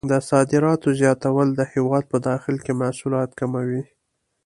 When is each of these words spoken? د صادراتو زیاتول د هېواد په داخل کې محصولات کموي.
د 0.11 0.13
صادراتو 0.29 0.87
زیاتول 0.99 1.47
د 1.55 1.61
هېواد 1.73 2.03
په 2.11 2.17
داخل 2.27 2.55
کې 2.63 2.71
محصولات 2.81 3.29
کموي. 3.39 3.83